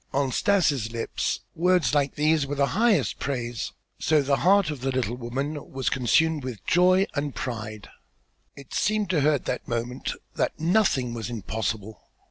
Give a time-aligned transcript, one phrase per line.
[0.13, 4.89] On Stas' lips words like these were the highest praise; so the heart of the
[4.89, 7.87] little woman was consumed with joy and pride.
[8.55, 12.01] It seemed to her at that moment that nothing was impossible.